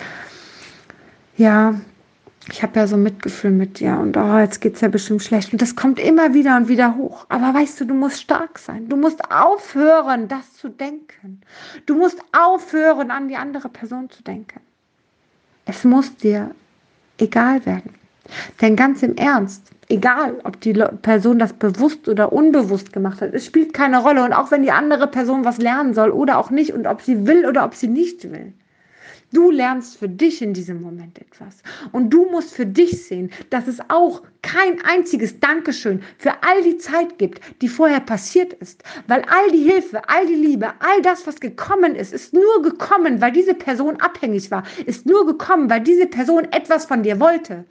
ja, 1.37 1.75
ich 2.51 2.63
habe 2.63 2.81
ja 2.81 2.87
so 2.87 2.97
Mitgefühl 2.97 3.51
mit 3.51 3.79
dir 3.79 3.99
und 3.99 4.17
oh, 4.17 4.39
jetzt 4.39 4.61
geht 4.61 4.77
es 4.77 4.81
ja 4.81 4.89
bestimmt 4.89 5.23
schlecht. 5.23 5.53
Und 5.53 5.61
das 5.61 5.77
kommt 5.77 5.99
immer 5.99 6.33
wieder 6.33 6.57
und 6.57 6.69
wieder 6.69 6.97
hoch. 6.97 7.27
Aber 7.29 7.53
weißt 7.53 7.81
du, 7.81 7.85
du 7.85 7.95
musst 7.95 8.21
stark 8.21 8.59
sein. 8.59 8.89
Du 8.89 8.97
musst 8.97 9.31
aufhören, 9.31 10.29
das 10.29 10.55
zu 10.55 10.69
denken. 10.69 11.43
Du 11.87 11.95
musst 11.95 12.23
aufhören, 12.33 13.11
an 13.11 13.29
die 13.29 13.37
andere 13.37 13.69
Person 13.69 14.09
zu 14.09 14.23
denken. 14.23 14.61
Es 15.67 15.85
muss 15.85 16.17
dir 16.17 16.55
egal 17.19 17.65
werden. 17.67 17.95
Denn 18.61 18.77
ganz 18.77 19.03
im 19.03 19.17
Ernst, 19.17 19.71
egal 19.89 20.39
ob 20.45 20.61
die 20.61 20.73
Person 21.03 21.39
das 21.39 21.53
bewusst 21.53 22.09
oder 22.09 22.33
unbewusst 22.33 22.93
gemacht 22.93 23.21
hat, 23.21 23.35
es 23.35 23.45
spielt 23.45 23.75
keine 23.75 23.99
Rolle. 23.99 24.25
Und 24.25 24.33
auch 24.33 24.51
wenn 24.51 24.63
die 24.63 24.73
andere 24.73 25.07
Person 25.07 25.45
was 25.45 25.59
lernen 25.59 25.93
soll 25.93 26.11
oder 26.11 26.39
auch 26.39 26.51
nicht 26.51 26.73
und 26.73 26.87
ob 26.87 27.03
sie 27.03 27.27
will 27.27 27.47
oder 27.47 27.65
ob 27.65 27.75
sie 27.75 27.89
nicht 27.89 28.31
will. 28.31 28.55
Du 29.33 29.51
lernst 29.51 29.99
für 29.99 30.09
dich 30.09 30.41
in 30.41 30.55
diesem 30.55 30.81
Moment 30.81 31.19
etwas. 31.19 31.63
Und 31.93 32.11
du 32.11 32.31
musst 32.31 32.55
für 32.55 32.65
dich 32.65 33.05
sehen, 33.05 33.31
dass 33.51 33.67
es 33.67 33.79
auch 33.89 34.23
kein 34.41 34.83
einziges 34.85 35.39
Dankeschön 35.39 36.03
für 36.17 36.33
all 36.43 36.63
die 36.63 36.79
Zeit 36.79 37.19
gibt, 37.19 37.41
die 37.61 37.69
vorher 37.69 38.01
passiert 38.01 38.55
ist. 38.55 38.83
Weil 39.07 39.23
all 39.29 39.51
die 39.51 39.71
Hilfe, 39.71 40.09
all 40.09 40.27
die 40.27 40.35
Liebe, 40.35 40.69
all 40.79 41.03
das, 41.03 41.27
was 41.27 41.41
gekommen 41.41 41.95
ist, 41.95 42.15
ist 42.15 42.33
nur 42.33 42.63
gekommen, 42.63 43.21
weil 43.21 43.33
diese 43.33 43.55
Person 43.55 44.01
abhängig 44.01 44.51
war. 44.51 44.63
Ist 44.87 45.05
nur 45.05 45.27
gekommen, 45.27 45.69
weil 45.69 45.83
diese 45.83 46.07
Person 46.07 46.45
etwas 46.51 46.87
von 46.87 47.03
dir 47.03 47.21
wollte. 47.21 47.65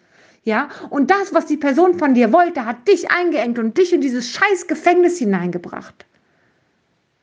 Ja, 0.43 0.69
und 0.91 1.09
das, 1.09 1.33
was 1.33 1.47
die 1.47 1.57
Person 1.57 1.97
von 1.97 2.13
dir 2.13 2.31
wollte, 2.31 2.65
hat 2.65 2.87
dich 2.87 3.09
eingeengt 3.11 3.57
und 3.59 3.77
dich 3.77 3.91
in 3.91 3.99
dieses 3.99 4.29
scheiß 4.29 4.67
Gefängnis 4.67 5.17
hineingebracht. 5.17 6.05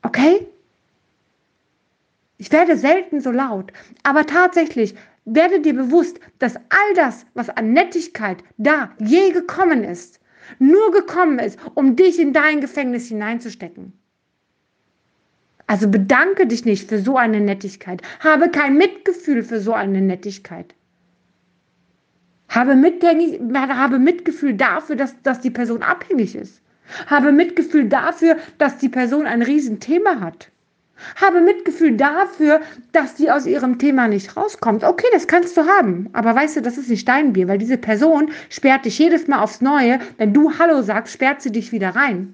Okay? 0.03 0.45
Ich 2.37 2.51
werde 2.51 2.77
selten 2.77 3.21
so 3.21 3.31
laut, 3.31 3.71
aber 4.03 4.25
tatsächlich 4.25 4.95
werde 5.25 5.59
dir 5.61 5.73
bewusst, 5.73 6.19
dass 6.39 6.55
all 6.55 6.93
das, 6.95 7.25
was 7.33 7.49
an 7.49 7.73
Nettigkeit 7.73 8.43
da 8.57 8.91
je 8.99 9.31
gekommen 9.31 9.83
ist, 9.83 10.19
nur 10.59 10.91
gekommen 10.91 11.39
ist, 11.39 11.59
um 11.73 11.95
dich 11.95 12.19
in 12.19 12.33
dein 12.33 12.61
Gefängnis 12.61 13.07
hineinzustecken. 13.07 13.93
Also 15.67 15.89
bedanke 15.89 16.45
dich 16.45 16.65
nicht 16.65 16.87
für 16.87 16.99
so 16.99 17.17
eine 17.17 17.39
Nettigkeit. 17.39 18.01
Habe 18.19 18.49
kein 18.51 18.77
Mitgefühl 18.77 19.43
für 19.43 19.59
so 19.59 19.73
eine 19.73 20.01
Nettigkeit. 20.01 20.75
Habe, 22.49 22.73
habe 22.75 23.99
Mitgefühl 23.99 24.53
dafür, 24.53 24.95
dass, 24.95 25.19
dass 25.23 25.41
die 25.41 25.49
Person 25.49 25.81
abhängig 25.81 26.35
ist. 26.35 26.61
Habe 27.07 27.31
Mitgefühl 27.31 27.89
dafür, 27.89 28.37
dass 28.59 28.77
die 28.77 28.89
Person 28.89 29.25
ein 29.25 29.41
Riesenthema 29.41 30.19
hat. 30.19 30.51
Habe 31.15 31.41
Mitgefühl 31.41 31.97
dafür, 31.97 32.61
dass 32.91 33.17
sie 33.17 33.29
aus 33.29 33.45
ihrem 33.45 33.77
Thema 33.77 34.07
nicht 34.07 34.37
rauskommt. 34.37 34.83
Okay, 34.83 35.07
das 35.11 35.27
kannst 35.27 35.57
du 35.57 35.65
haben. 35.65 36.09
Aber 36.13 36.35
weißt 36.35 36.57
du, 36.57 36.61
das 36.61 36.77
ist 36.77 36.89
nicht 36.89 37.07
dein 37.07 37.33
Bier, 37.33 37.47
weil 37.47 37.57
diese 37.57 37.77
Person 37.77 38.31
sperrt 38.49 38.85
dich 38.85 38.97
jedes 38.97 39.27
Mal 39.27 39.41
aufs 39.41 39.61
Neue. 39.61 39.99
Wenn 40.17 40.33
du 40.33 40.57
Hallo 40.57 40.81
sagst, 40.81 41.13
sperrt 41.13 41.41
sie 41.41 41.51
dich 41.51 41.71
wieder 41.71 41.95
rein. 41.95 42.33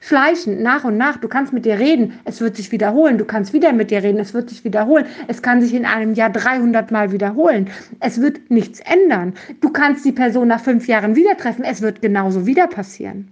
Schleichend, 0.00 0.60
nach 0.60 0.84
und 0.84 0.96
nach, 0.96 1.16
du 1.16 1.28
kannst 1.28 1.52
mit 1.52 1.64
dir 1.64 1.78
reden, 1.78 2.20
es 2.24 2.40
wird 2.40 2.56
sich 2.56 2.70
wiederholen. 2.72 3.18
Du 3.18 3.24
kannst 3.24 3.52
wieder 3.52 3.72
mit 3.72 3.90
dir 3.90 4.02
reden, 4.02 4.18
es 4.18 4.34
wird 4.34 4.50
sich 4.50 4.64
wiederholen. 4.64 5.06
Es 5.26 5.42
kann 5.42 5.60
sich 5.60 5.74
in 5.74 5.86
einem 5.86 6.14
Jahr 6.14 6.30
300 6.30 6.90
Mal 6.90 7.12
wiederholen. 7.12 7.70
Es 8.00 8.20
wird 8.20 8.50
nichts 8.50 8.80
ändern. 8.80 9.34
Du 9.60 9.70
kannst 9.70 10.04
die 10.04 10.12
Person 10.12 10.48
nach 10.48 10.60
fünf 10.60 10.86
Jahren 10.86 11.16
wieder 11.16 11.36
treffen, 11.36 11.64
es 11.64 11.82
wird 11.82 12.02
genauso 12.02 12.46
wieder 12.46 12.66
passieren. 12.66 13.28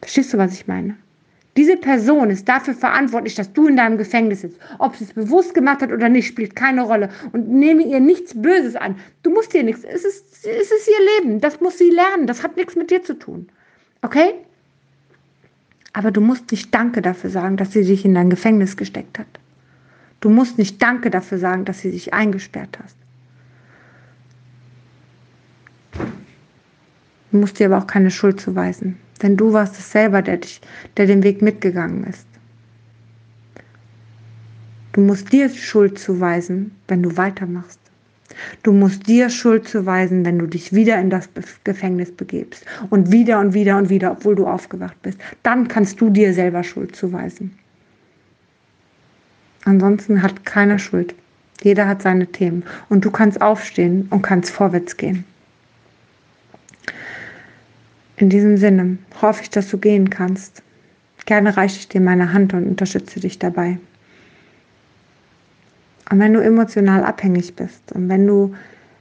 Verstehst 0.00 0.34
du, 0.34 0.38
was 0.38 0.52
ich 0.52 0.66
meine? 0.66 0.96
Diese 1.56 1.76
Person 1.76 2.30
ist 2.30 2.48
dafür 2.48 2.74
verantwortlich, 2.74 3.36
dass 3.36 3.52
du 3.52 3.68
in 3.68 3.76
deinem 3.76 3.96
Gefängnis 3.96 4.40
sitzt. 4.40 4.58
Ob 4.78 4.96
sie 4.96 5.04
es 5.04 5.12
bewusst 5.12 5.54
gemacht 5.54 5.82
hat 5.82 5.92
oder 5.92 6.08
nicht, 6.08 6.26
spielt 6.26 6.56
keine 6.56 6.82
Rolle. 6.82 7.10
Und 7.32 7.48
nehme 7.48 7.84
ihr 7.84 8.00
nichts 8.00 8.34
Böses 8.34 8.74
an. 8.74 8.96
Du 9.22 9.30
musst 9.30 9.54
ihr 9.54 9.62
nichts. 9.62 9.84
Es 9.84 10.04
ist, 10.04 10.44
es 10.44 10.72
ist 10.72 10.88
ihr 10.88 11.22
Leben. 11.22 11.40
Das 11.40 11.60
muss 11.60 11.78
sie 11.78 11.90
lernen. 11.90 12.26
Das 12.26 12.42
hat 12.42 12.56
nichts 12.56 12.74
mit 12.74 12.90
dir 12.90 13.04
zu 13.04 13.14
tun. 13.14 13.48
Okay? 14.02 14.34
Aber 15.92 16.10
du 16.10 16.20
musst 16.20 16.50
nicht 16.50 16.74
Danke 16.74 17.02
dafür 17.02 17.30
sagen, 17.30 17.56
dass 17.56 17.70
sie 17.70 17.84
dich 17.84 18.04
in 18.04 18.14
dein 18.14 18.30
Gefängnis 18.30 18.76
gesteckt 18.76 19.20
hat. 19.20 19.28
Du 20.20 20.30
musst 20.30 20.58
nicht 20.58 20.82
Danke 20.82 21.10
dafür 21.10 21.38
sagen, 21.38 21.64
dass 21.64 21.80
sie 21.80 21.92
dich 21.92 22.12
eingesperrt 22.12 22.78
hast. 22.82 22.96
Du 27.30 27.38
musst 27.38 27.60
dir 27.60 27.66
aber 27.66 27.78
auch 27.78 27.86
keine 27.86 28.10
Schuld 28.10 28.40
zuweisen. 28.40 28.98
Denn 29.24 29.38
du 29.38 29.54
warst 29.54 29.78
es 29.78 29.90
selber, 29.90 30.20
der, 30.20 30.36
dich, 30.36 30.60
der 30.98 31.06
den 31.06 31.22
Weg 31.22 31.40
mitgegangen 31.40 32.04
ist. 32.04 32.26
Du 34.92 35.00
musst 35.00 35.32
dir 35.32 35.48
Schuld 35.48 35.98
zuweisen, 35.98 36.72
wenn 36.88 37.02
du 37.02 37.16
weitermachst. 37.16 37.80
Du 38.62 38.72
musst 38.72 39.06
dir 39.06 39.30
Schuld 39.30 39.66
zuweisen, 39.66 40.26
wenn 40.26 40.38
du 40.38 40.46
dich 40.46 40.74
wieder 40.74 41.00
in 41.00 41.08
das 41.08 41.30
Gefängnis 41.64 42.12
begebst. 42.12 42.66
Und 42.90 43.12
wieder 43.12 43.40
und 43.40 43.54
wieder 43.54 43.78
und 43.78 43.88
wieder, 43.88 44.12
obwohl 44.12 44.34
du 44.34 44.46
aufgewacht 44.46 45.00
bist. 45.00 45.18
Dann 45.42 45.68
kannst 45.68 46.02
du 46.02 46.10
dir 46.10 46.34
selber 46.34 46.62
Schuld 46.62 46.94
zuweisen. 46.94 47.58
Ansonsten 49.64 50.22
hat 50.22 50.44
keiner 50.44 50.78
Schuld. 50.78 51.14
Jeder 51.62 51.88
hat 51.88 52.02
seine 52.02 52.26
Themen. 52.26 52.62
Und 52.90 53.06
du 53.06 53.10
kannst 53.10 53.40
aufstehen 53.40 54.06
und 54.10 54.20
kannst 54.20 54.50
vorwärts 54.50 54.98
gehen. 54.98 55.24
In 58.16 58.28
diesem 58.28 58.56
Sinne 58.56 58.98
hoffe 59.20 59.42
ich, 59.42 59.50
dass 59.50 59.68
du 59.70 59.78
gehen 59.78 60.10
kannst. 60.10 60.62
Gerne 61.26 61.56
reiche 61.56 61.78
ich 61.78 61.88
dir 61.88 62.00
meine 62.00 62.32
Hand 62.32 62.54
und 62.54 62.66
unterstütze 62.66 63.18
dich 63.18 63.38
dabei. 63.38 63.78
Und 66.10 66.20
wenn 66.20 66.34
du 66.34 66.40
emotional 66.40 67.02
abhängig 67.02 67.56
bist 67.56 67.92
und 67.92 68.08
wenn 68.08 68.26
du 68.26 68.54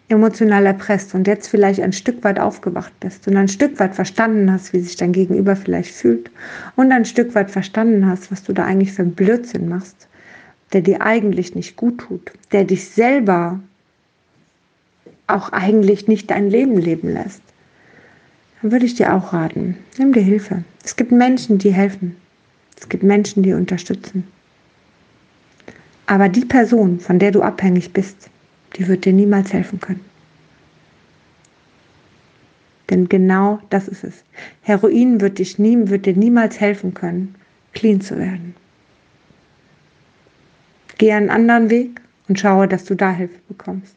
emotional 0.10 0.66
erpresst 0.66 1.14
und 1.16 1.28
jetzt 1.28 1.48
vielleicht 1.48 1.82
ein 1.82 1.94
Stück 1.94 2.24
weit 2.24 2.40
aufgewacht 2.40 2.98
bist 3.00 3.28
und 3.28 3.38
ein 3.38 3.48
Stück 3.48 3.80
weit 3.80 3.96
verstanden 3.96 4.52
hast, 4.52 4.74
wie 4.74 4.80
sich 4.80 4.96
dein 4.96 5.12
Gegenüber 5.12 5.56
vielleicht 5.56 5.94
fühlt 5.94 6.32
und 6.76 6.92
ein 6.92 7.06
Stück 7.06 7.36
weit 7.36 7.52
verstanden 7.52 8.08
hast, 8.08 8.32
was 8.32 8.44
du 8.44 8.54
da 8.54 8.66
eigentlich 8.66 8.94
für 8.94 9.02
einen 9.02 9.16
Blödsinn 9.16 9.70
machst, 9.70 10.08
der 10.72 10.82
dir 10.82 11.02
eigentlich 11.02 11.56
nicht 11.56 11.76
gut 11.76 12.00
tut, 12.00 12.32
der 12.52 12.64
dich 12.64 12.90
selber 12.90 13.60
auch 15.28 15.52
eigentlich 15.52 16.08
nicht 16.08 16.32
dein 16.32 16.50
Leben 16.50 16.78
leben 16.78 17.10
lässt, 17.10 17.42
dann 18.64 18.72
würde 18.72 18.86
ich 18.86 18.96
dir 18.96 19.14
auch 19.14 19.34
raten, 19.34 19.78
nimm 19.98 20.14
dir 20.14 20.22
Hilfe. 20.22 20.64
Es 20.86 20.96
gibt 20.96 21.12
Menschen, 21.12 21.58
die 21.58 21.74
helfen. 21.74 22.16
Es 22.80 22.88
gibt 22.88 23.04
Menschen, 23.04 23.44
die 23.44 23.52
unterstützen. 23.52 24.26
Aber 26.06 26.30
die 26.30 26.46
Person, 26.46 27.02
von 27.02 27.20
der 27.20 27.32
du 27.32 27.42
abhängig 27.42 27.92
bist, 27.92 28.30
die 28.78 28.88
wird 28.88 29.04
dir 29.04 29.12
niemals 29.12 29.52
helfen 29.52 29.82
können. 29.82 30.04
Denn 32.90 33.10
genau 33.10 33.60
das 33.70 33.90
ist 33.90 34.06
es. 34.06 34.24
Heroin 34.62 35.20
wird, 35.20 35.40
dich 35.40 35.60
nie, 35.60 35.90
wird 35.90 36.06
dir 36.06 36.16
niemals 36.16 36.60
helfen 36.62 36.94
können, 36.94 37.36
clean 37.74 38.00
zu 38.00 38.18
werden. 38.18 38.56
Geh 40.98 41.12
einen 41.12 41.30
anderen 41.30 41.70
Weg 41.70 42.00
und 42.30 42.40
schaue, 42.40 42.70
dass 42.70 42.86
du 42.86 42.96
da 42.96 43.12
Hilfe 43.12 43.40
bekommst. 43.50 43.96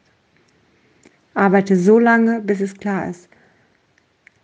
Arbeite 1.35 1.77
so 1.77 1.99
lange, 1.99 2.41
bis 2.41 2.59
es 2.59 2.75
klar 2.75 3.09
ist, 3.09 3.29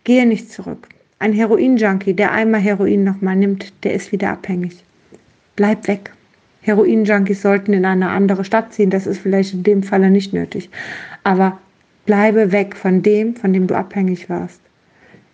Gehe 0.04 0.26
nicht 0.26 0.52
zurück. 0.52 0.88
Ein 1.18 1.32
Heroin-Junkie, 1.32 2.14
der 2.14 2.32
einmal 2.32 2.60
Heroin 2.60 3.04
nochmal 3.04 3.36
nimmt, 3.36 3.72
der 3.84 3.94
ist 3.94 4.12
wieder 4.12 4.30
abhängig. 4.30 4.84
Bleib 5.56 5.88
weg. 5.88 6.12
Heroin-Junkies 6.60 7.40
sollten 7.40 7.72
in 7.72 7.84
eine 7.84 8.10
andere 8.10 8.44
Stadt 8.44 8.74
ziehen. 8.74 8.90
Das 8.90 9.06
ist 9.06 9.18
vielleicht 9.18 9.54
in 9.54 9.62
dem 9.62 9.82
Falle 9.82 10.10
nicht 10.10 10.32
nötig. 10.32 10.68
Aber 11.22 11.58
bleibe 12.04 12.52
weg 12.52 12.76
von 12.76 13.02
dem, 13.02 13.36
von 13.36 13.52
dem 13.52 13.66
du 13.66 13.74
abhängig 13.74 14.28
warst. 14.28 14.60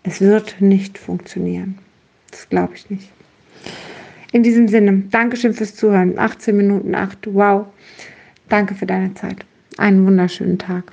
Es 0.04 0.20
wird 0.20 0.60
nicht 0.60 0.98
funktionieren. 0.98 1.78
Das 2.30 2.48
glaube 2.48 2.74
ich 2.74 2.88
nicht. 2.90 3.10
In 4.32 4.44
diesem 4.44 4.68
Sinne, 4.68 5.02
Dankeschön 5.10 5.52
fürs 5.52 5.74
Zuhören. 5.74 6.18
18 6.18 6.56
Minuten 6.56 6.94
8. 6.94 7.34
Wow. 7.34 7.66
Danke 8.48 8.74
für 8.74 8.86
deine 8.86 9.12
Zeit. 9.14 9.44
Einen 9.76 10.06
wunderschönen 10.06 10.58
Tag. 10.58 10.92